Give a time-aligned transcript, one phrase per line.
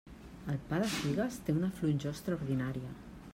[0.53, 2.91] El pa de figues té una flonjor extraordinària.